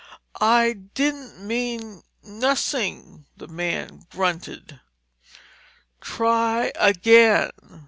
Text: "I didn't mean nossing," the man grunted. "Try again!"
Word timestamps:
"I 0.39 0.73
didn't 0.95 1.45
mean 1.45 2.01
nossing," 2.25 3.25
the 3.37 3.47
man 3.47 4.07
grunted. 4.09 4.79
"Try 6.01 6.71
again!" 6.73 7.51